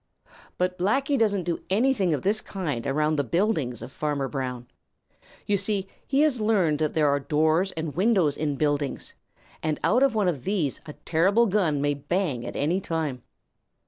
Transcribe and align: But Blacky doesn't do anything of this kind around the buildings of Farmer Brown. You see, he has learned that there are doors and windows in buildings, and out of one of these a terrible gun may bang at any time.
But 0.57 0.79
Blacky 0.79 1.15
doesn't 1.15 1.43
do 1.43 1.61
anything 1.69 2.11
of 2.11 2.23
this 2.23 2.41
kind 2.41 2.87
around 2.87 3.17
the 3.17 3.23
buildings 3.23 3.83
of 3.83 3.91
Farmer 3.91 4.27
Brown. 4.27 4.67
You 5.45 5.57
see, 5.57 5.85
he 6.07 6.21
has 6.21 6.41
learned 6.41 6.79
that 6.79 6.95
there 6.95 7.07
are 7.07 7.19
doors 7.19 7.71
and 7.73 7.95
windows 7.95 8.35
in 8.35 8.55
buildings, 8.55 9.13
and 9.61 9.79
out 9.83 10.01
of 10.01 10.15
one 10.15 10.27
of 10.27 10.43
these 10.43 10.81
a 10.87 10.93
terrible 10.93 11.45
gun 11.45 11.81
may 11.81 11.93
bang 11.93 12.47
at 12.47 12.55
any 12.55 12.81
time. 12.81 13.21